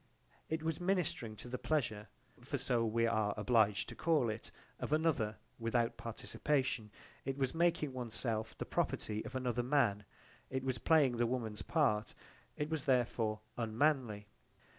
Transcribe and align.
It 0.49 0.63
was 0.63 0.79
ministring 0.79 1.35
to 1.35 1.47
the 1.47 1.59
pleasure, 1.59 2.07
for 2.41 2.57
so 2.57 2.83
we 2.83 3.05
are 3.05 3.35
obliged 3.37 3.87
to 3.89 3.95
call 3.95 4.31
it, 4.31 4.49
of 4.79 4.91
another 4.91 5.37
without 5.59 5.95
participation, 5.95 6.89
it 7.23 7.37
was 7.37 7.53
making 7.53 7.93
one's 7.93 8.15
self 8.15 8.57
the 8.57 8.65
property 8.65 9.23
of 9.23 9.35
another 9.35 9.61
man, 9.61 10.05
it 10.49 10.63
was 10.63 10.79
playing 10.79 11.17
the 11.17 11.27
woman's 11.27 11.61
part: 11.61 12.15
it 12.57 12.67
was 12.71 12.85
therefore 12.85 13.41
unmanly. 13.57 14.25